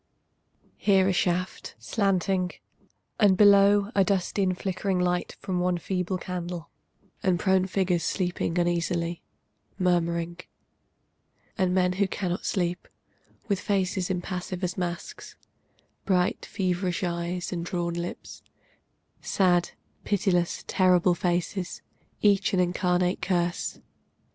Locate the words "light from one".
4.97-5.77